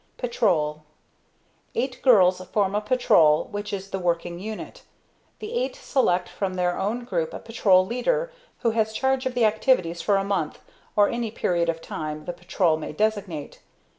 [0.17, 0.81] Patrol.
[1.75, 4.81] Eight girls form a Patrol which is the working unit.
[5.37, 9.45] The eight select from their own group a Patrol Leader who has charge of the
[9.45, 10.57] activities for a month
[10.95, 13.59] or any period of time the Patrol may designate.